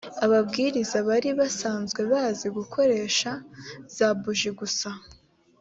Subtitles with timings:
[0.25, 3.31] ababwiriza bari basanzwe bazi gukoresha
[3.95, 4.89] za buji gusa